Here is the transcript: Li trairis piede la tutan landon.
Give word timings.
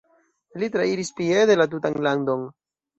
Li 0.63 0.69
trairis 0.77 1.13
piede 1.21 1.61
la 1.63 1.71
tutan 1.77 2.03
landon. 2.11 2.53